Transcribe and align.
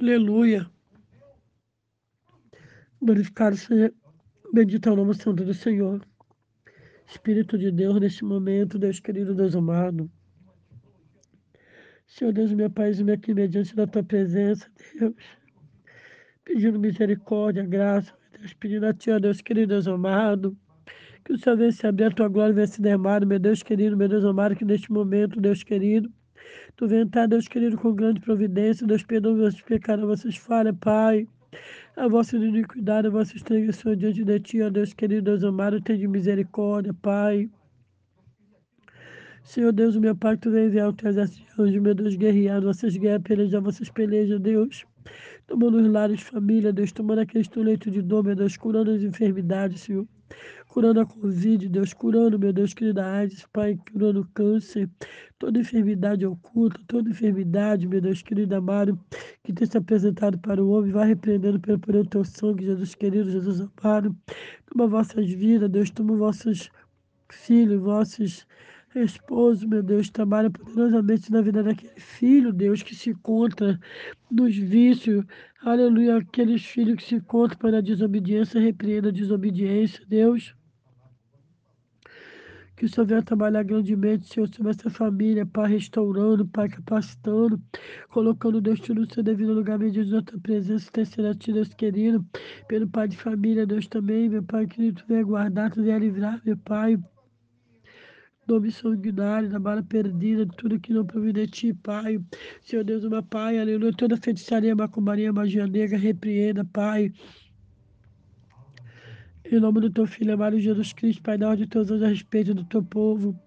Aleluia. 0.00 0.64
Glorificado 3.02 3.56
seja, 3.56 3.92
bendito 4.52 4.88
é 4.88 4.92
o 4.92 4.96
nome 4.96 5.12
santo 5.12 5.44
do 5.44 5.52
Senhor. 5.52 6.06
Espírito 7.04 7.58
de 7.58 7.72
Deus, 7.72 7.98
neste 7.98 8.24
momento, 8.24 8.78
Deus 8.78 9.00
querido, 9.00 9.34
Deus 9.34 9.56
amado. 9.56 10.08
Senhor 12.06 12.32
Deus, 12.32 12.52
meu 12.52 12.70
Pai, 12.70 12.92
me 13.02 13.10
aqui 13.10 13.34
mediante 13.34 13.74
da 13.74 13.88
tua 13.88 14.04
presença, 14.04 14.70
Deus. 15.00 15.14
Pedindo 16.44 16.78
misericórdia, 16.78 17.64
graça, 17.64 18.14
Deus, 18.38 18.54
pedindo 18.54 18.86
a 18.86 18.94
ti, 18.94 19.10
ó 19.10 19.18
Deus 19.18 19.40
querido, 19.40 19.70
Deus 19.70 19.88
amado. 19.88 20.56
Que 21.24 21.32
o 21.32 21.38
Senhor 21.38 21.56
venha 21.56 21.72
se 21.72 21.84
abrir 21.88 22.04
a 22.04 22.10
tua 22.12 22.28
glória, 22.28 22.54
venha 22.54 22.68
se 22.68 22.80
derramar, 22.80 23.26
meu 23.26 23.40
Deus 23.40 23.64
querido, 23.64 23.96
meu 23.96 24.08
Deus 24.08 24.24
amado, 24.24 24.54
que 24.54 24.64
neste 24.64 24.92
momento, 24.92 25.40
Deus 25.40 25.64
querido, 25.64 26.08
tu 26.76 26.86
venha 26.86 27.02
estar, 27.02 27.26
Deus 27.26 27.48
querido, 27.48 27.76
com 27.76 27.94
grande 27.94 28.20
providência, 28.20 28.86
Deus 28.86 29.02
perdoa 29.02 29.36
vossos 29.36 29.62
pecados, 29.62 30.04
vossas 30.04 30.36
falhas, 30.36 30.76
Pai 30.80 31.26
a 31.96 32.06
vossa 32.06 32.36
iniquidade, 32.36 33.08
a 33.08 33.10
vossa 33.10 33.36
estranhação 33.36 33.96
diante 33.96 34.24
de 34.24 34.40
ti, 34.40 34.62
ó 34.62 34.70
Deus 34.70 34.92
querido, 34.92 35.22
Deus 35.22 35.42
amado, 35.42 35.80
tem 35.80 35.98
de 35.98 36.06
misericórdia, 36.06 36.94
Pai. 36.94 37.50
Senhor 39.42 39.72
Deus, 39.72 39.96
meu 39.96 40.14
Pai, 40.14 40.36
tu 40.36 40.50
vem 40.50 40.66
enviar 40.66 40.88
o 40.88 40.92
teu 40.92 41.08
exército 41.08 41.44
de 41.56 41.62
anjos, 41.62 41.82
meu 41.82 41.94
Deus, 41.94 42.14
guerrear 42.16 42.60
vossas 42.62 42.96
guerras, 42.96 43.22
pelejar 43.22 43.60
vossas 43.60 43.90
pelejas, 43.90 44.38
Deus. 44.40 44.84
Tomando 45.46 45.78
os 45.78 45.88
lares, 45.88 46.20
família, 46.20 46.72
Deus, 46.72 46.92
tomando 46.92 47.20
aqueles 47.20 47.48
teu 47.48 47.62
leito 47.62 47.90
de 47.90 48.02
dor, 48.02 48.22
meu 48.22 48.36
Deus, 48.36 48.56
curando 48.56 48.90
as 48.90 49.02
enfermidades, 49.02 49.80
Senhor 49.80 50.06
curando 50.68 51.00
a 51.00 51.06
Covid, 51.06 51.68
Deus, 51.68 51.92
curando, 51.92 52.38
meu 52.38 52.52
Deus, 52.52 52.74
querida 52.74 53.04
AIDS, 53.04 53.46
Pai, 53.52 53.78
curando 53.92 54.28
câncer, 54.34 54.88
toda 55.38 55.58
enfermidade 55.58 56.26
oculta, 56.26 56.80
toda 56.86 57.10
enfermidade, 57.10 57.86
meu 57.86 58.00
Deus, 58.00 58.22
querido 58.22 58.54
amado, 58.54 58.98
que 59.42 59.52
tem 59.52 59.66
se 59.66 59.76
apresentado 59.76 60.38
para 60.38 60.62
o 60.62 60.70
homem, 60.70 60.92
vai 60.92 61.08
repreendendo 61.08 61.58
pelo 61.58 61.78
poder 61.78 62.04
do 62.04 62.10
teu 62.10 62.24
sangue, 62.24 62.64
Jesus 62.64 62.94
querido, 62.94 63.30
Jesus 63.30 63.66
amado. 63.82 64.14
Toma 64.66 64.86
vossas 64.86 65.28
vidas, 65.30 65.70
Deus, 65.70 65.90
toma 65.90 66.16
vossos 66.16 66.70
filhos, 67.30 67.80
vossos 67.80 68.46
esposos, 68.94 69.64
meu 69.64 69.82
Deus, 69.82 70.08
trabalha 70.10 70.50
poderosamente 70.50 71.30
na 71.30 71.42
vida 71.42 71.62
daquele 71.62 72.00
filho, 72.00 72.52
Deus, 72.52 72.82
que 72.82 72.94
se 72.94 73.10
encontra 73.10 73.78
nos 74.30 74.56
vícios, 74.56 75.24
aleluia, 75.62 76.16
aqueles 76.16 76.64
filhos 76.64 76.96
que 76.96 77.04
se 77.04 77.14
encontram 77.16 77.58
para 77.58 77.78
a 77.78 77.82
desobediência, 77.82 78.60
repreenda 78.60 79.08
a 79.08 79.12
desobediência, 79.12 80.04
Deus. 80.06 80.54
Que 82.76 82.84
o 82.84 82.88
Senhor 82.88 83.06
venha 83.06 83.22
trabalhar 83.22 83.64
grandemente, 83.64 84.32
Senhor, 84.32 84.48
sobre 84.54 84.70
essa 84.70 84.88
família, 84.88 85.44
Pai, 85.44 85.68
restaurando, 85.72 86.46
Pai, 86.46 86.68
capacitando, 86.68 87.60
colocando 88.08 88.60
Deus 88.60 88.78
tudo 88.78 89.00
no 89.00 89.12
seu 89.12 89.22
devido 89.22 89.52
lugar, 89.52 89.78
mediante 89.78 90.14
a 90.14 90.22
tua 90.22 90.38
presença, 90.38 90.88
terceira 90.92 91.34
ti, 91.34 91.52
Deus 91.52 91.74
querido, 91.74 92.24
pelo 92.68 92.88
Pai 92.88 93.08
de 93.08 93.16
família, 93.16 93.66
Deus 93.66 93.88
também, 93.88 94.28
meu 94.28 94.44
Pai 94.44 94.66
querido, 94.66 95.02
venha 95.08 95.24
guardar, 95.24 95.72
tu 95.72 95.82
venha 95.82 95.98
livrar, 95.98 96.40
meu 96.44 96.56
Pai 96.56 96.96
nome 98.48 98.72
sanguinário, 98.72 99.50
da 99.50 99.58
bala 99.58 99.82
perdida, 99.82 100.46
tudo 100.46 100.80
que 100.80 100.92
não 100.92 101.04
provém 101.04 101.46
ti, 101.46 101.74
Pai. 101.74 102.18
Senhor 102.62 102.82
Deus, 102.82 103.04
meu 103.04 103.22
Pai, 103.22 103.58
aleluia, 103.58 103.92
toda 103.92 104.16
feitiçaria, 104.16 104.74
macumbaria, 104.74 105.32
magia 105.32 105.66
negra, 105.66 105.98
repreenda, 105.98 106.64
Pai. 106.64 107.12
Em 109.44 109.60
nome 109.60 109.80
do 109.80 109.90
teu 109.90 110.06
Filho 110.06 110.34
amado 110.34 110.58
Jesus 110.58 110.92
Cristo, 110.92 111.22
Pai, 111.22 111.36
dá 111.36 111.50
ordem 111.50 111.66
de 111.66 111.70
teus 111.70 111.90
anjos 111.90 112.02
a 112.02 112.08
respeito 112.08 112.54
do 112.54 112.64
teu 112.64 112.82
povo. 112.82 113.38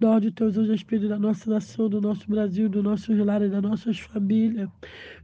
Dá 0.00 0.10
ordem 0.10 0.30
de 0.30 0.36
teus 0.36 0.56
anjos 0.56 0.70
a 0.70 0.72
respeito 0.74 1.08
da 1.08 1.18
nossa 1.18 1.50
nação, 1.50 1.88
do 1.88 2.00
nosso 2.00 2.28
Brasil, 2.30 2.68
do 2.68 2.80
nosso 2.84 3.12
lar 3.24 3.42
e 3.42 3.48
das 3.48 3.60
nossas 3.60 3.98
famílias. 3.98 4.68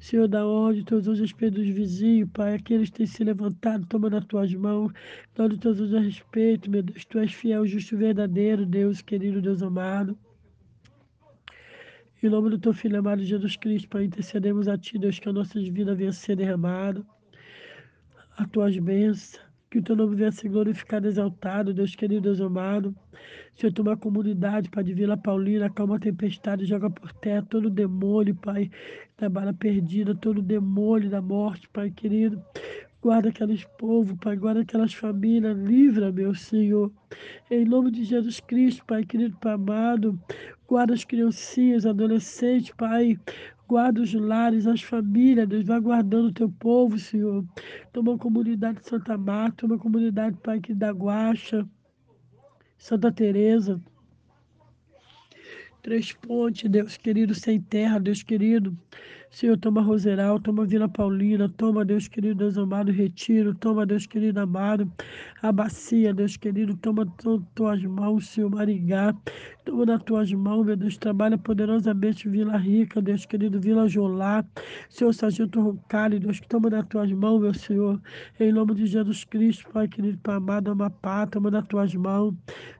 Senhor, 0.00 0.26
dá 0.26 0.44
ordem 0.44 0.80
de 0.80 0.86
teus 0.86 1.06
anjos 1.06 1.20
a 1.20 1.22
respeito 1.22 1.54
dos 1.54 1.68
vizinhos, 1.68 2.28
Pai, 2.32 2.56
aqueles 2.56 2.90
que 2.90 2.96
têm 2.96 3.06
se 3.06 3.22
levantado, 3.22 3.86
toma 3.86 4.10
nas 4.10 4.24
tuas 4.24 4.52
mãos. 4.52 4.92
Dá 5.32 5.44
ordem 5.44 5.58
de 5.58 5.62
teus 5.62 5.78
anjos 5.78 5.94
a 5.94 6.00
respeito, 6.00 6.68
meu 6.68 6.82
Deus. 6.82 7.04
Tu 7.04 7.18
és 7.20 7.32
fiel, 7.32 7.64
justo 7.64 7.94
e 7.94 7.98
verdadeiro, 7.98 8.66
Deus 8.66 9.00
querido, 9.00 9.40
Deus 9.40 9.62
amado. 9.62 10.18
Em 12.20 12.28
nome 12.28 12.50
do 12.50 12.58
teu 12.58 12.72
Filho 12.72 12.98
amado 12.98 13.22
Jesus 13.22 13.54
Cristo, 13.54 13.88
Pai, 13.88 14.04
intercedemos 14.06 14.66
a 14.66 14.76
Ti, 14.76 14.98
Deus, 14.98 15.20
que 15.20 15.28
a 15.28 15.32
nossa 15.32 15.60
vida 15.60 15.94
venha 15.94 16.10
ser 16.10 16.34
derramada. 16.34 17.06
A 18.36 18.44
tuas 18.48 18.76
bênçãos 18.76 19.53
que 19.74 19.80
o 19.80 19.82
teu 19.82 19.96
nome 19.96 20.14
venha 20.14 20.30
ser 20.30 20.48
glorificado, 20.48 21.08
exaltado, 21.08 21.74
Deus 21.74 21.96
querido, 21.96 22.20
Deus 22.20 22.40
amado. 22.40 22.94
Senhor, 23.56 23.72
toma 23.72 23.94
a 23.94 23.96
comunidade, 23.96 24.70
Pai 24.70 24.84
de 24.84 24.94
Vila 24.94 25.16
Paulina, 25.16 25.66
acalma 25.66 25.96
a 25.96 25.98
tempestade, 25.98 26.64
joga 26.64 26.88
por 26.88 27.12
terra 27.14 27.44
todo 27.50 27.68
demônio, 27.68 28.36
Pai, 28.36 28.70
da 29.18 29.28
bala 29.28 29.52
perdida, 29.52 30.14
todo 30.14 30.40
demônio 30.40 31.10
da 31.10 31.20
morte, 31.20 31.68
Pai 31.70 31.90
querido. 31.90 32.40
Guarda 33.02 33.30
aqueles 33.30 33.64
povos, 33.76 34.16
Pai, 34.20 34.36
guarda 34.36 34.60
aquelas 34.60 34.94
famílias, 34.94 35.58
livra, 35.58 36.12
meu 36.12 36.36
Senhor. 36.36 36.92
Em 37.50 37.64
nome 37.64 37.90
de 37.90 38.04
Jesus 38.04 38.38
Cristo, 38.38 38.84
Pai 38.86 39.04
querido, 39.04 39.36
Pai 39.40 39.54
amado, 39.54 40.16
guarda 40.68 40.94
as 40.94 41.04
criancinhas, 41.04 41.84
adolescentes, 41.84 42.72
Pai, 42.76 43.18
Guarda 43.66 44.02
os 44.02 44.12
lares, 44.12 44.66
as 44.66 44.82
famílias, 44.82 45.48
Deus, 45.48 45.64
vai 45.64 45.80
guardando 45.80 46.28
o 46.28 46.32
teu 46.32 46.50
povo, 46.50 46.98
Senhor. 46.98 47.44
Toma 47.92 48.14
a 48.14 48.18
comunidade 48.18 48.80
de 48.80 48.88
Santa 48.88 49.16
Marta, 49.16 49.56
toma 49.58 49.76
a 49.76 49.78
comunidade 49.78 50.36
Pai 50.42 50.60
que 50.60 50.74
da 50.74 50.90
Guaxa, 50.90 51.66
Santa 52.76 53.10
Teresa. 53.10 53.80
Três 55.82 56.12
Pontes, 56.12 56.70
Deus 56.70 56.96
querido, 56.96 57.34
sem 57.34 57.60
terra, 57.60 57.98
Deus 57.98 58.22
querido. 58.22 58.76
Senhor, 59.34 59.58
toma 59.58 59.82
Roseral, 59.82 60.38
toma 60.38 60.64
Vila 60.64 60.88
Paulina, 60.88 61.48
toma, 61.48 61.84
Deus 61.84 62.06
querido, 62.06 62.36
Deus 62.36 62.56
amado, 62.56 62.92
Retiro, 62.92 63.52
toma, 63.52 63.84
Deus 63.84 64.06
querido, 64.06 64.38
amado, 64.38 64.88
a 65.42 65.50
bacia, 65.50 66.14
Deus 66.14 66.36
querido, 66.36 66.76
toma 66.76 67.04
nas 67.04 67.42
tuas 67.52 67.82
mãos, 67.82 68.28
Senhor, 68.28 68.48
Maringá, 68.48 69.12
toma 69.64 69.86
nas 69.86 70.00
tuas 70.04 70.32
mãos, 70.32 70.64
meu 70.64 70.76
Deus, 70.76 70.96
trabalha 70.96 71.36
poderosamente 71.36 72.28
Vila 72.28 72.56
Rica, 72.56 73.02
Deus 73.02 73.26
querido, 73.26 73.60
Vila 73.60 73.88
Jolá, 73.88 74.44
Senhor, 74.88 75.12
Sargento 75.12 75.60
Roncalho, 75.60 76.20
Deus, 76.20 76.38
que 76.38 76.46
toma 76.46 76.70
nas 76.70 76.86
tuas 76.86 77.10
mãos, 77.10 77.40
meu 77.40 77.54
Senhor, 77.54 78.00
em 78.38 78.52
nome 78.52 78.76
de 78.76 78.86
Jesus 78.86 79.24
Cristo, 79.24 79.68
Pai 79.72 79.88
querido, 79.88 80.16
Pai 80.18 80.36
amado, 80.36 80.70
Amapá, 80.70 81.26
toma 81.26 81.50
nas 81.50 81.66
tuas 81.66 81.92
mãos, 81.92 82.32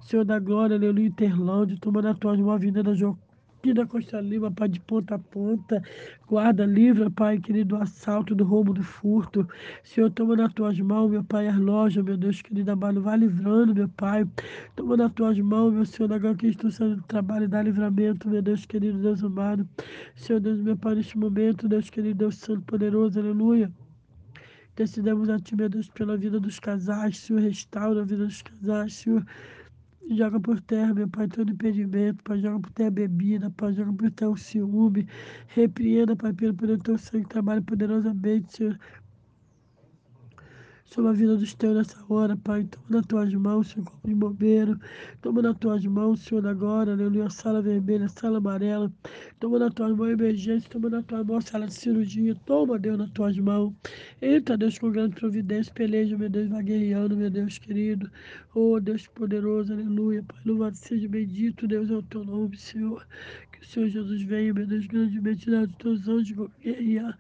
Senhor 0.03 0.25
da 0.25 0.39
glória, 0.39 0.77
aleluia, 0.77 1.09
Interlândia, 1.09 1.77
toma 1.81 2.01
nas 2.01 2.17
tuas 2.17 2.39
mãos, 2.39 2.55
Avenida 2.55 2.95
João 2.95 3.19
aqui 3.65 3.73
da 3.73 3.87
Costa 3.87 4.21
Lima, 4.21 4.51
Pai, 4.51 4.69
de 4.69 4.79
ponta 4.79 5.15
a 5.15 5.19
ponta. 5.19 5.83
Guarda, 6.29 6.67
livra, 6.67 7.11
Pai, 7.11 7.39
querido, 7.39 7.77
do 7.77 7.83
assalto, 7.83 8.35
do 8.35 8.45
roubo, 8.45 8.75
do 8.75 8.83
furto. 8.83 9.49
Senhor, 9.83 10.11
toma 10.11 10.37
nas 10.37 10.53
tuas 10.53 10.79
mãos, 10.81 11.11
meu 11.11 11.25
Pai, 11.25 11.49
as 11.49 11.57
lojas, 11.57 12.05
meu 12.05 12.19
Deus, 12.19 12.43
querido 12.43 12.71
amado, 12.71 13.01
vai 13.01 13.17
livrando, 13.17 13.75
meu 13.75 13.89
Pai. 13.89 14.29
Toma 14.77 14.99
nas 14.99 15.11
tuas 15.15 15.39
mãos, 15.41 15.73
meu 15.73 15.87
Senhor, 15.87 16.13
agora 16.13 16.35
que 16.35 16.49
estou 16.49 16.71
sendo 16.71 17.03
trabalho, 17.05 17.49
dá 17.49 17.63
livramento, 17.63 18.29
meu 18.29 18.43
Deus, 18.43 18.67
querido, 18.67 18.99
Deus 18.99 19.25
amado. 19.25 19.67
Senhor, 20.15 20.41
Deus, 20.41 20.61
meu 20.61 20.77
Pai, 20.77 20.97
neste 20.97 21.17
momento, 21.17 21.67
Deus, 21.67 21.89
querido, 21.89 22.19
Deus 22.19 22.37
Santo, 22.37 22.61
poderoso, 22.67 23.19
aleluia. 23.19 23.73
Decidimos 24.77 25.31
a 25.31 25.39
Ti, 25.39 25.57
meu 25.57 25.71
Deus, 25.71 25.89
pela 25.89 26.19
vida 26.19 26.39
dos 26.39 26.61
casais, 26.61 27.17
Senhor, 27.17 27.41
restaura 27.41 28.03
a 28.03 28.05
vida 28.05 28.27
dos 28.27 28.43
casais, 28.43 28.93
Senhor. 28.93 29.25
Joga 30.11 30.41
por 30.41 30.61
terra, 30.61 30.95
meu 30.95 31.09
Pai, 31.09 31.29
todo 31.29 31.51
impedimento, 31.53 32.23
Pai, 32.25 32.39
joga 32.41 32.61
por 32.61 32.71
terra 32.73 32.91
bebida, 32.91 33.51
Pai, 33.51 33.73
joga 33.75 33.93
por 33.93 34.11
terra 34.11 34.31
o 34.31 34.37
ciúme. 34.37 35.07
Repreenda, 35.49 36.15
Pai, 36.17 36.33
pelo 36.33 36.55
poder 36.55 36.77
do 36.77 36.83
teu 36.83 36.99
sangue, 36.99 37.27
trabalhe 37.29 37.63
poderosamente, 37.63 38.53
Senhor 38.57 38.79
sobre 40.85 41.11
a 41.11 41.13
vida 41.13 41.37
dos 41.37 41.55
teus 41.55 41.75
nessa 41.75 41.97
hora, 42.09 42.37
Pai. 42.37 42.65
Toma 42.65 42.85
nas 42.89 43.07
tuas 43.07 43.35
mãos, 43.35 43.69
Senhor, 43.69 43.87
como 43.87 44.01
de 44.05 44.15
bombeiro. 44.15 44.79
Toma 45.23 45.43
nas 45.43 45.57
tuas 45.59 45.85
mãos, 45.87 46.21
Senhor, 46.21 46.47
agora, 46.47 46.93
aleluia, 46.93 47.29
sala 47.31 47.61
vermelha, 47.63 48.09
sala 48.09 48.39
amarela. 48.39 48.93
Toma 49.41 49.59
nas 49.59 49.73
tuas 49.75 49.97
mãos 49.97 50.11
emergência, 50.11 50.69
toma 50.71 50.91
nas 50.91 51.05
tuas 51.05 51.27
mãos 51.27 51.45
sala 51.47 51.67
de 51.67 51.75
cirurgia. 51.75 52.35
Toma, 52.47 52.79
Deus, 52.79 52.99
nas 52.99 53.11
tuas 53.11 53.37
mãos. 53.39 53.73
Entra, 54.21 54.57
Deus, 54.57 54.79
com 54.79 54.91
grande 54.91 55.17
providência, 55.17 55.73
peleja, 55.75 56.17
meu 56.17 56.29
Deus, 56.29 56.49
vai 56.49 56.63
guerreando, 56.63 57.17
meu 57.17 57.31
Deus 57.31 57.59
querido. 57.59 58.11
Oh, 58.55 58.79
Deus 58.79 59.07
poderoso, 59.09 59.73
aleluia, 59.73 60.23
Pai. 60.23 60.39
Louvado 60.45 60.77
seja 60.77 61.09
bendito, 61.09 61.67
Deus, 61.67 61.91
é 61.91 61.95
o 61.95 62.03
teu 62.03 62.25
nome, 62.25 62.57
Senhor. 62.57 63.05
Que 63.51 63.61
o 63.61 63.65
Senhor 63.67 63.89
Jesus 63.89 64.23
venha, 64.23 64.55
meu 64.55 64.67
Deus, 64.67 64.87
grandemente, 64.87 65.51
dar 65.51 65.65
os 65.65 65.75
teus 65.77 66.09
anjos 66.09 66.49
guerrear. 66.63 67.19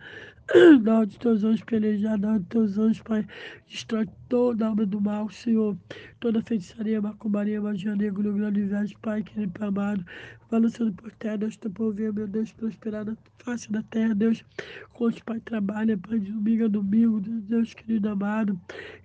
Dá 0.82 1.00
onde 1.00 1.19
teus 1.19 1.43
anjos 1.43 1.64
pelejar, 1.64 2.19
dá 2.19 2.32
onde 2.32 2.44
teus 2.46 2.76
anjos, 2.76 3.00
Pai, 3.00 3.26
destrói 3.67 4.06
toda 4.29 4.67
a 4.67 4.73
obra 4.73 4.85
do 4.85 5.00
mal, 5.00 5.31
Senhor. 5.31 5.76
Toda 6.20 6.43
feitiçaria, 6.43 7.00
macumbaria, 7.00 7.61
magia 7.62 7.96
negra, 7.96 8.31
grande 8.31 8.61
inveja, 8.61 8.94
Pai, 9.00 9.23
querido 9.23 9.52
Pai 9.52 9.69
amado. 9.69 10.05
Balançando 10.50 10.93
por 10.93 11.11
terra, 11.12 11.38
Deus, 11.38 11.56
teu 11.56 11.70
povo, 11.70 11.94
meu 11.94 12.29
Deus, 12.29 12.52
prosperar 12.52 13.06
na 13.06 13.17
face 13.38 13.73
da 13.73 13.82
terra, 13.85 14.14
Deus. 14.14 14.44
Conte, 14.93 15.25
Pai, 15.25 15.41
trabalha, 15.41 15.96
Pai, 15.96 16.20
de 16.20 16.31
domingo 16.31 16.64
a 16.67 16.69
domingo, 16.69 17.20
Deus 17.20 17.73
querido 17.73 18.08
amado. 18.11 18.61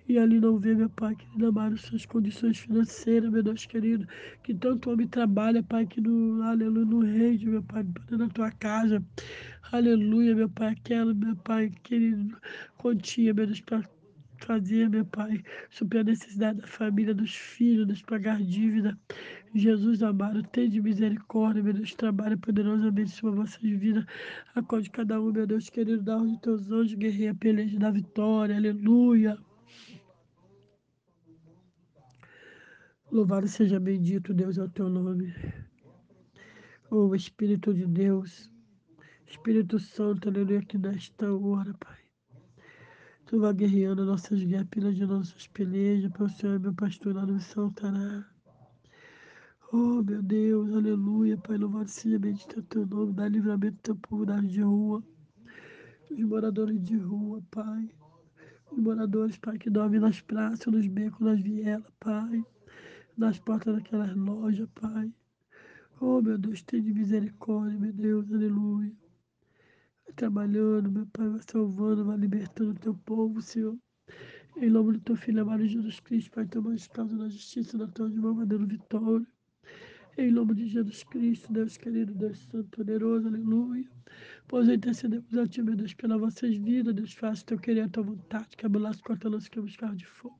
E 0.06 0.18
ali 0.18 0.38
não 0.40 0.58
vê, 0.58 0.74
meu 0.74 0.90
Pai, 0.90 1.14
querido 1.14 1.46
amado, 1.46 1.78
suas 1.78 2.04
condições 2.04 2.58
financeiras, 2.58 3.30
meu 3.30 3.42
Deus 3.42 3.64
querido. 3.64 4.06
Que 4.42 4.52
tanto 4.52 4.90
homem 4.90 5.08
trabalha, 5.08 5.62
Pai, 5.62 5.86
que 5.86 6.00
no, 6.00 6.42
aleluia, 6.42 6.84
no 6.84 7.00
rei, 7.00 7.38
meu 7.44 7.62
Pai, 7.62 7.86
na 8.10 8.28
tua 8.28 8.50
casa. 8.50 9.02
Aleluia, 9.72 10.34
meu 10.34 10.48
Pai, 10.48 10.72
aquela, 10.72 11.14
meu 11.14 11.36
Pai, 11.36 11.70
querido, 11.84 12.36
quantia, 12.76 13.32
meu 13.32 13.46
Deus, 13.46 13.60
para 13.60 13.88
fazer, 14.38 14.88
meu 14.90 15.04
Pai, 15.04 15.42
suprir 15.70 16.00
a 16.00 16.04
necessidade 16.04 16.60
da 16.60 16.66
família, 16.66 17.14
dos 17.14 17.34
filhos, 17.34 17.86
dos 17.86 18.02
pagar 18.02 18.42
dívida. 18.42 18.98
Jesus 19.54 20.02
amado, 20.02 20.42
tem 20.42 20.68
de 20.68 20.80
misericórdia, 20.80 21.62
meu 21.62 21.72
Deus, 21.72 21.94
trabalha 21.94 22.36
poderosamente 22.36 23.10
sobre 23.10 23.36
vossas 23.36 23.62
vidas. 23.62 24.04
Acorde 24.56 24.90
cada 24.90 25.20
um, 25.20 25.30
meu 25.30 25.46
Deus 25.46 25.70
querido, 25.70 26.02
dá 26.02 26.16
os 26.16 26.38
teus 26.38 26.70
anjos, 26.72 26.94
guerreia, 26.94 27.34
peleja 27.34 27.78
da 27.78 27.90
vitória, 27.90 28.56
aleluia. 28.56 29.38
Louvado 33.10 33.46
seja 33.46 33.78
bendito, 33.78 34.34
Deus, 34.34 34.58
é 34.58 34.62
o 34.62 34.68
teu 34.68 34.88
nome. 34.88 35.32
Oh, 36.90 37.14
Espírito 37.14 37.72
de 37.72 37.86
Deus, 37.86 38.50
Espírito 39.30 39.78
Santo, 39.78 40.28
aleluia, 40.28 40.60
que 40.60 40.76
nesta 40.76 41.32
hora, 41.32 41.72
Pai. 41.74 41.98
Tu 43.26 43.38
vai 43.38 43.54
guerreando 43.54 44.04
nossas 44.04 44.42
guerras, 44.42 44.96
de 44.96 45.06
nossas 45.06 45.46
pelejas, 45.46 46.10
para 46.10 46.24
o 46.24 46.28
Senhor, 46.28 46.58
meu 46.58 46.74
pastor, 46.74 47.14
lá 47.14 47.24
no 47.24 47.38
Santará. 47.38 48.28
Oh, 49.72 50.02
meu 50.02 50.20
Deus, 50.20 50.74
aleluia, 50.74 51.38
Pai, 51.38 51.56
louvado 51.56 51.88
seja 51.88 52.18
bendito 52.18 52.60
teu 52.64 52.84
nome, 52.84 53.12
dá 53.12 53.28
livramento 53.28 53.76
do 53.76 53.82
teu 53.82 53.96
povo 53.96 54.26
das 54.26 54.48
de 54.48 54.62
rua, 54.62 55.00
os 56.10 56.18
moradores 56.18 56.82
de 56.82 56.96
rua, 56.96 57.40
Pai, 57.52 57.88
os 58.72 58.78
moradores, 58.78 59.38
Pai, 59.38 59.56
que 59.58 59.70
dormem 59.70 60.00
nas 60.00 60.20
praças, 60.20 60.66
nos 60.66 60.88
becos, 60.88 61.20
nas 61.20 61.40
vielas, 61.40 61.84
Pai, 62.00 62.44
nas 63.16 63.38
portas 63.38 63.76
daquelas 63.76 64.12
lojas, 64.16 64.68
Pai. 64.74 65.14
Oh, 66.00 66.20
meu 66.20 66.36
Deus, 66.36 66.62
tenha 66.62 66.82
de 66.82 66.92
misericórdia, 66.92 67.78
meu 67.78 67.92
Deus, 67.92 68.32
aleluia. 68.32 68.99
Vai 70.10 70.14
trabalhando, 70.16 70.90
meu 70.90 71.06
Pai, 71.06 71.28
vai 71.28 71.40
salvando, 71.48 72.04
vai 72.04 72.16
libertando 72.16 72.72
o 72.72 72.74
teu 72.74 72.94
povo, 72.94 73.40
Senhor. 73.40 73.78
Em 74.56 74.68
nome 74.68 74.94
do 74.94 74.98
teu 74.98 75.14
Filho 75.14 75.42
amado 75.42 75.64
Jesus 75.64 76.00
Cristo, 76.00 76.32
Pai, 76.32 76.46
toma 76.46 76.74
as 76.74 76.88
causas 76.88 77.16
da 77.16 77.28
justiça 77.28 77.78
na 77.78 77.86
tua 77.86 78.08
mão, 78.08 78.34
vai 78.34 78.44
dando 78.44 78.66
vitória. 78.66 79.24
Em 80.18 80.32
nome 80.32 80.54
de 80.54 80.66
Jesus 80.66 81.04
Cristo, 81.04 81.52
Deus 81.52 81.76
querido, 81.76 82.12
Deus 82.12 82.38
santo, 82.38 82.68
poderoso, 82.70 83.28
aleluia. 83.28 83.88
Pois 84.48 84.68
intercedemos 84.68 85.32
a 85.38 85.46
Ti, 85.46 85.62
meu 85.62 85.76
Deus, 85.76 85.94
pelas 85.94 86.18
vossas 86.18 86.56
vidas, 86.56 86.92
Deus, 86.92 87.12
faça 87.12 87.46
teu 87.46 87.58
querer, 87.60 87.82
a 87.82 87.88
tua 87.88 88.02
vontade, 88.02 88.56
que 88.56 88.66
abalasse, 88.66 89.00
corta, 89.04 89.28
lança, 89.28 89.48
que 89.48 89.60
carro 89.76 89.94
de 89.94 90.06
fogo. 90.06 90.36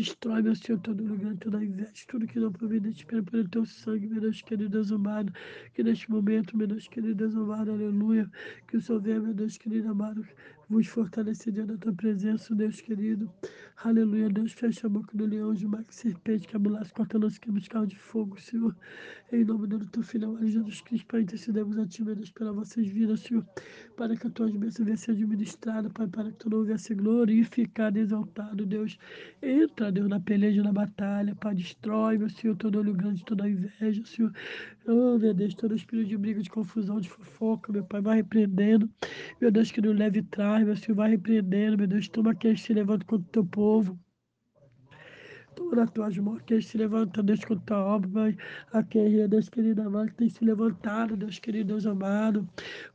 Destrói, 0.00 0.40
meu 0.40 0.54
Senhor, 0.54 0.80
todo 0.80 1.04
lugar, 1.04 1.36
toda 1.36 1.62
inveja, 1.62 2.06
tudo 2.08 2.26
que 2.26 2.40
não 2.40 2.50
provém 2.50 2.80
espera 2.88 3.22
pelo 3.22 3.46
teu 3.46 3.66
sangue, 3.66 4.06
meu 4.06 4.18
Deus 4.18 4.40
querido, 4.40 4.70
Deus 4.70 4.90
amado. 4.90 5.30
Que 5.74 5.82
neste 5.82 6.10
momento, 6.10 6.56
meu 6.56 6.66
Deus 6.66 6.88
querido, 6.88 7.14
Deus 7.14 7.36
amado, 7.36 7.70
aleluia. 7.70 8.30
Que 8.66 8.78
o 8.78 8.80
Senhor 8.80 9.02
venha, 9.02 9.20
meu 9.20 9.34
Deus 9.34 9.58
querido, 9.58 9.90
amado, 9.90 10.26
vos 10.70 10.86
fortalecer 10.86 11.52
diante 11.52 11.72
da 11.72 11.76
tua 11.76 11.92
presença, 11.92 12.54
Deus 12.54 12.80
querido. 12.80 13.28
Aleluia, 13.82 14.28
Deus, 14.28 14.52
fecha 14.52 14.86
a 14.86 14.90
boca 14.90 15.16
do 15.16 15.26
leão, 15.26 15.52
de 15.52 15.66
mar, 15.66 15.84
serpente, 15.88 16.46
que 16.46 16.54
abalasse, 16.54 16.92
corta, 16.92 17.18
lança, 17.18 17.40
que 17.40 17.50
carro 17.68 17.86
de 17.86 17.96
fogo, 17.96 18.40
Senhor. 18.40 18.76
Em 19.32 19.44
nome 19.44 19.66
do 19.66 19.84
teu 19.86 20.02
filho 20.02 20.38
Jesus 20.46 20.80
Cristo, 20.82 21.06
Pai, 21.06 21.22
intercedemos 21.22 21.76
a 21.76 21.86
ti, 21.86 22.04
meu 22.04 22.14
Deus, 22.14 22.30
pelas 22.30 22.54
vossas 22.54 22.86
vidas, 22.86 23.20
Senhor, 23.20 23.44
para 23.96 24.16
que 24.16 24.26
a 24.26 24.30
tua 24.30 24.46
bênçãos 24.46 24.84
venha 24.84 24.96
ser 24.96 25.10
administrada, 25.12 25.90
Pai, 25.90 26.06
para 26.06 26.30
que 26.30 26.36
tu 26.36 26.50
não 26.50 26.62
venha 26.62 26.78
ser 26.78 26.94
glorificado, 26.94 27.98
exaltado, 27.98 28.64
Deus. 28.64 28.96
Entra, 29.42 29.90
Deus, 29.90 30.08
na 30.08 30.20
peleja, 30.20 30.62
na 30.62 30.72
batalha, 30.72 31.34
Pai, 31.34 31.54
destrói, 31.54 32.16
meu 32.16 32.30
Senhor, 32.30 32.54
todo 32.56 32.78
olho 32.78 32.94
grande, 32.94 33.24
toda 33.24 33.48
inveja, 33.48 34.04
Senhor. 34.04 34.32
Oh, 34.86 35.18
meu 35.18 35.34
Deus, 35.34 35.54
todo 35.54 35.74
espírito 35.74 36.08
de 36.08 36.16
briga, 36.16 36.42
de 36.42 36.50
confusão, 36.50 37.00
de 37.00 37.08
fofoca, 37.08 37.72
meu 37.72 37.84
Pai, 37.84 38.00
vai 38.00 38.16
repreendendo. 38.16 38.88
Meu 39.40 39.50
Deus, 39.50 39.70
que 39.70 39.80
não 39.80 39.92
leve 39.92 40.20
e 40.20 40.22
meu 40.64 40.76
Senhor, 40.76 40.96
vai 40.96 41.10
repreendendo, 41.10 41.78
meu 41.78 41.86
Deus, 41.86 42.08
toma 42.08 42.34
quem 42.34 42.56
se 42.56 42.72
levanta 42.72 43.04
contra 43.04 43.28
o 43.28 43.32
teu 43.32 43.44
povo. 43.44 43.98
Toma 45.56 45.74
nas 45.76 45.90
tuas 45.90 46.16
mãos, 46.16 46.40
quem 46.46 46.60
se 46.60 46.78
levanta, 46.78 47.22
Deus, 47.22 47.44
com 47.44 47.56
tua 47.58 47.78
obra, 47.84 48.08
Pai. 48.10 48.36
Aquele, 48.72 49.26
Deus 49.26 49.48
querido 49.48 49.82
amado, 49.82 50.08
que 50.08 50.14
tem 50.14 50.28
se 50.28 50.44
levantado, 50.44 51.16
Deus 51.16 51.38
querido, 51.38 51.68
Deus 51.68 51.86
amado. 51.86 52.48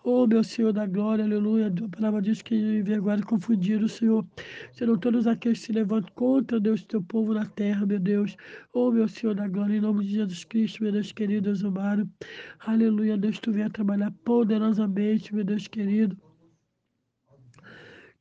Oh, 0.04 0.26
meu 0.26 0.44
Senhor 0.44 0.72
da 0.72 0.86
glória, 0.88 1.26
aleluia. 1.26 1.68
A 1.68 1.96
palavra 1.96 2.22
diz 2.22 2.42
que 2.42 2.56
envergonhado 2.56 3.22
e 3.24 3.26
confundido, 3.26 3.90
Senhor. 3.90 4.26
Serão 4.72 4.98
todos 4.98 5.28
aqueles 5.28 5.60
que 5.60 5.66
se 5.66 5.74
levantam 5.74 6.12
contra, 6.16 6.60
Deus, 6.60 6.84
teu 6.84 7.04
povo 7.04 7.34
na 7.34 7.46
terra, 7.46 7.86
meu 7.86 8.00
Deus. 8.00 8.38
Oh, 8.74 8.90
meu 8.90 9.08
Senhor 9.08 9.36
da 9.36 9.48
glória, 9.48 9.76
em 9.76 9.82
nome 9.82 10.06
de 10.06 10.14
Jesus 10.14 10.44
Cristo, 10.46 10.82
meu 10.82 10.92
Deus 10.94 11.12
querido, 11.12 11.44
Deus 11.44 11.64
amado. 11.64 12.10
Aleluia, 12.60 13.18
Deus, 13.18 13.38
tu 13.40 13.52
venha 13.52 13.70
trabalhar 13.70 14.12
poderosamente, 14.24 15.36
meu 15.36 15.44
Deus 15.44 15.68
querido. 15.68 16.18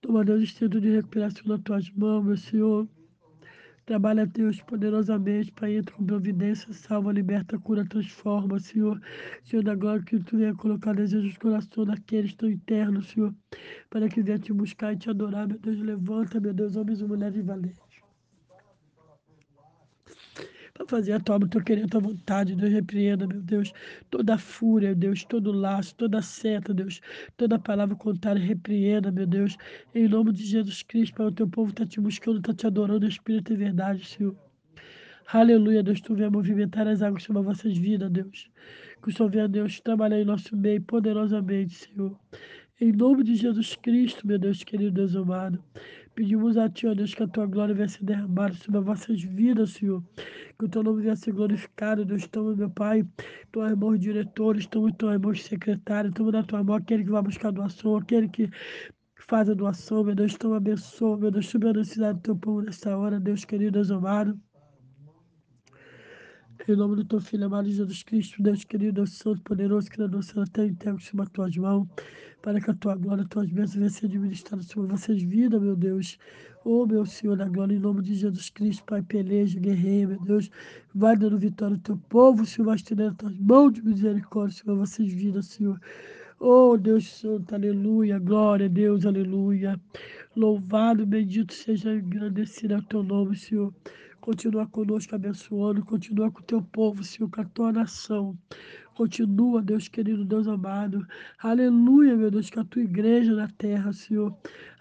Toma, 0.05 0.23
Deus, 0.23 0.43
instinto 0.43 0.79
de 0.83 0.91
recuperação 0.91 1.45
nas 1.47 1.63
tuas 1.63 1.91
mãos, 1.93 2.23
meu 2.23 2.37
Senhor. 2.37 2.87
Trabalha, 3.87 4.27
Deus, 4.27 4.61
poderosamente, 4.61 5.51
Pai, 5.53 5.77
entra 5.77 5.97
com 5.97 6.05
providência, 6.05 6.71
salva, 6.75 7.11
liberta, 7.11 7.59
cura, 7.59 7.87
transforma, 7.87 8.61
Senhor. 8.61 9.01
Senhor 9.45 9.63
da 9.63 9.75
glória, 9.75 10.05
que 10.05 10.19
Tu 10.23 10.37
venha 10.37 10.55
colocar 10.55 10.95
desejos 10.95 11.33
no 11.33 11.41
coração 11.41 11.87
daqueles 11.87 12.33
que 12.33 12.35
estão 12.35 12.51
internos, 12.51 13.09
Senhor, 13.09 13.35
para 13.89 14.07
que 14.07 14.23
venha 14.23 14.39
te 14.39 14.53
buscar 14.53 14.93
e 14.93 14.99
te 14.99 15.09
adorar, 15.09 15.49
meu 15.49 15.59
Deus. 15.59 15.81
Levanta, 15.81 16.39
meu 16.39 16.53
Deus, 16.53 16.77
homens 16.77 17.01
e 17.01 17.05
mulheres 17.05 17.43
valentes 17.43 17.84
para 20.75 20.87
fazer 20.89 21.13
a 21.13 21.21
tua, 21.21 21.39
tua 21.49 21.63
querer, 21.63 21.85
a 21.85 21.89
tua 21.89 22.01
vontade, 22.01 22.57
Deus, 22.57 22.73
repreenda, 22.73 23.29
meu 23.29 23.41
Deus, 23.41 23.73
toda 24.11 24.37
fúria, 24.37 24.93
Deus, 24.93 25.25
todo 25.25 25.53
laço, 25.53 25.95
toda 25.95 26.21
seta, 26.21 26.75
Deus, 26.75 27.01
toda 27.37 27.61
palavra 27.61 27.95
contrária, 27.95 28.43
repreenda, 28.43 29.13
meu 29.13 29.25
Deus, 29.25 29.57
em 29.95 30.09
nome 30.09 30.33
de 30.33 30.45
Jesus 30.45 30.83
Cristo, 30.83 31.15
para 31.15 31.27
o 31.27 31.33
teu 31.33 31.49
povo 31.49 31.71
está 31.71 31.87
te 31.87 32.01
buscando, 32.01 32.39
está 32.39 32.53
te 32.53 32.67
adorando, 32.67 33.07
Espírito 33.07 33.53
e 33.53 33.57
verdade, 33.57 34.05
Senhor. 34.05 34.37
Aleluia, 35.33 35.81
Deus, 35.81 36.01
tu 36.01 36.15
venha 36.15 36.29
movimentar 36.29 36.89
as 36.89 37.03
águas 37.03 37.23
sobre 37.23 37.41
as 37.41 37.47
vossas 37.47 37.79
vidas, 37.79 38.11
Deus. 38.11 38.51
Que 39.01 39.11
o 39.11 39.13
Senhor 39.13 39.31
venha, 39.31 39.49
Deus, 39.49 39.79
trabalhar 39.81 40.21
em 40.21 40.25
nosso 40.25 40.57
meio 40.57 40.83
poderosamente, 40.83 41.75
Senhor. 41.75 42.19
Em 42.81 42.91
nome 42.91 43.23
de 43.23 43.37
Jesus 43.37 43.77
Cristo, 43.77 44.27
meu 44.27 44.37
Deus 44.37 44.65
querido, 44.65 44.91
Deus 44.91 45.15
amado. 45.15 45.63
Pedimos 46.13 46.57
a 46.57 46.69
Ti, 46.69 46.89
ó 46.89 46.95
Deus, 46.95 47.15
que 47.15 47.23
a 47.23 47.29
Tua 47.29 47.47
glória 47.47 47.73
venha 47.73 47.89
ser 47.89 48.05
derramada 48.05 48.53
sobre 48.55 48.79
as 48.79 48.85
vossas 48.85 49.23
vidas, 49.23 49.71
Senhor. 49.71 50.03
Que 50.59 50.65
o 50.65 50.69
Teu 50.69 50.83
nome 50.83 51.03
venha 51.03 51.15
ser 51.15 51.31
glorificado, 51.33 52.05
Deus. 52.05 52.27
Toma, 52.27 52.57
meu 52.57 52.69
Pai, 52.69 53.07
Tuas 53.53 53.79
mãos 53.79 54.01
diretores, 54.01 54.67
toma 54.67 54.93
Tuas 54.93 55.21
mãos 55.21 55.45
secretárias, 55.45 56.13
toma 56.15 56.33
na 56.33 56.43
Tua 56.43 56.65
mão 56.65 56.75
aquele 56.75 57.05
que 57.05 57.11
vai 57.11 57.23
buscar 57.23 57.53
doação, 57.53 57.97
aquele 57.97 58.29
que 58.29 58.51
faz 59.15 59.49
a 59.49 59.55
doação, 59.55 60.03
meu 60.03 60.17
Deus. 60.17 60.37
Toma, 60.37 60.57
abençoa, 60.57 61.17
meu 61.17 61.31
Deus. 61.31 61.47
Suba 61.47 61.71
a 61.71 61.75
necessidade 61.75 62.19
do 62.19 62.23
Teu 62.23 62.37
povo 62.37 62.61
nessa 62.63 62.97
hora, 62.99 63.21
Deus 63.21 63.45
querido, 63.45 63.71
Deus 63.71 63.93
amado. 63.93 64.37
Em 66.67 66.75
nome 66.75 66.97
do 66.97 67.05
teu 67.05 67.21
Filho 67.21 67.45
amado 67.45 67.69
Jesus 67.71 68.03
Cristo, 68.03 68.43
Deus 68.43 68.65
querido, 68.65 68.93
Deus 68.95 69.13
Santo, 69.13 69.43
poderoso, 69.43 69.91
Criador, 69.91 70.25
Senhor, 70.25 70.45
até 70.45 70.65
entrego 70.65 70.99
sobre 70.99 71.27
as 71.27 71.29
tuas 71.29 71.55
mãos, 71.59 71.87
para 72.41 72.59
que 72.59 72.71
a 72.71 72.75
tua 72.75 72.95
glória, 72.95 73.23
as 73.23 73.29
tuas 73.29 73.51
bênçãos 73.51 73.75
venham 73.75 73.91
ser 73.91 74.07
administradas 74.07 74.67
sobre 74.69 74.89
vossas 74.89 75.23
vidas, 75.23 75.61
meu 75.61 75.77
Deus. 75.77 76.19
Oh, 76.65 76.87
meu 76.87 77.05
Senhor 77.05 77.37
da 77.37 77.47
glória, 77.47 77.75
em 77.75 77.79
nome 77.79 78.01
de 78.01 78.15
Jesus 78.15 78.49
Cristo, 78.49 78.83
Pai, 78.85 79.03
peleja, 79.03 79.61
guerreiro, 79.61 80.13
meu 80.13 80.21
Deus. 80.21 80.51
Vai 80.95 81.15
dando 81.19 81.37
vitória 81.39 81.75
ao 81.77 81.83
teu 81.83 81.99
povo, 82.09 82.47
Senhor, 82.47 82.65
vai 82.65 82.77
estendendo 82.77 83.11
as 83.11 83.17
tuas 83.19 83.39
mãos 83.39 83.75
de 83.75 83.83
misericórdia 83.83 84.57
sobre 84.57 84.75
vossas 84.75 85.07
vidas, 85.07 85.45
Senhor. 85.49 85.79
Oh, 86.41 86.79
Deus 86.79 87.11
Santo, 87.11 87.55
aleluia, 87.55 88.19
glória 88.19 88.65
a 88.65 88.71
Deus, 88.71 89.05
aleluia. 89.05 89.79
Louvado, 90.35 91.05
bendito 91.05 91.53
seja, 91.53 91.93
agradecido 91.93 92.77
ao 92.77 92.83
teu 92.83 93.03
nome, 93.03 93.37
Senhor. 93.37 93.71
Continua 94.25 94.67
conosco 94.67 95.15
abençoando, 95.15 95.85
continua 95.85 96.31
com 96.31 96.41
o 96.41 96.43
teu 96.43 96.63
povo, 96.63 97.05
Senhor, 97.05 97.31
com 97.31 97.43
a 97.43 97.45
tua 97.45 97.71
nação. 97.71 98.35
Continua, 98.95 99.61
Deus 99.61 99.89
querido, 99.89 100.25
Deus 100.25 100.47
amado. 100.47 101.05
Aleluia, 101.43 102.17
meu 102.17 102.31
Deus, 102.31 102.49
com 102.49 102.61
a 102.61 102.65
tua 102.65 102.83
igreja 102.83 103.35
na 103.35 103.49
terra, 103.49 103.93
Senhor. 103.93 104.33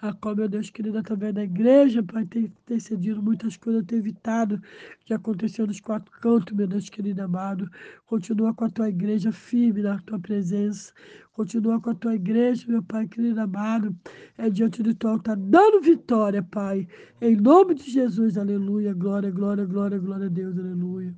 A 0.02 0.14
qual, 0.14 0.36
meu 0.36 0.48
Deus 0.48 0.70
querido, 0.70 1.00
através 1.00 1.34
da 1.34 1.44
igreja, 1.44 2.04
Pai, 2.04 2.24
tem, 2.26 2.54
tem 2.66 2.80
cedido 2.80 3.24
muitas 3.24 3.58
coisas, 3.58 3.84
tem 3.86 3.98
evitado 3.98 4.62
que 5.04 5.16
aconteceu 5.16 5.66
nos 5.66 5.80
quatro 5.80 6.12
cantos, 6.22 6.56
meu 6.56 6.68
Deus 6.68 6.90
querido 6.90 7.24
amado. 7.24 7.68
Continua 8.06 8.54
com 8.54 8.66
a 8.66 8.70
tua 8.70 8.90
igreja 8.90 9.32
firme 9.32 9.82
na 9.82 9.98
tua 10.00 10.20
presença. 10.20 10.94
Continua 11.32 11.82
com 11.82 11.90
a 11.90 11.96
tua 11.96 12.14
igreja, 12.14 12.66
meu 12.68 12.84
Pai 12.84 13.08
querido 13.08 13.42
amado, 13.42 13.96
é 14.38 14.48
diante 14.48 14.84
do 14.84 14.94
teu 14.94 15.10
altar, 15.10 15.36
dando 15.36 15.82
vitória, 15.82 16.44
Pai. 16.44 16.88
Em 17.20 17.36
nome 17.36 17.74
de 17.74 17.90
Jesus, 17.90 18.38
aleluia. 18.38 18.94
Glória, 18.94 19.32
glória, 19.32 19.66
glória, 19.66 19.98
glória 19.98 20.28
a 20.28 20.30
Deus, 20.30 20.56
aleluia. 20.60 21.16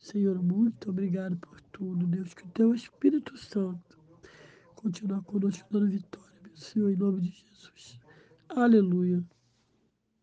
Senhor, 0.00 0.42
muito 0.42 0.90
obrigado 0.90 1.36
por 1.36 1.60
tudo, 1.76 2.06
Deus. 2.06 2.32
Que 2.32 2.42
o 2.42 2.48
teu 2.48 2.74
Espírito 2.74 3.36
Santo 3.36 3.98
continue 4.74 5.22
conosco 5.22 5.68
dando 5.70 5.90
vitória, 5.90 6.40
meu 6.42 6.56
Senhor, 6.56 6.90
em 6.90 6.96
nome 6.96 7.20
de 7.20 7.30
Jesus. 7.30 8.00
Aleluia. 8.48 9.22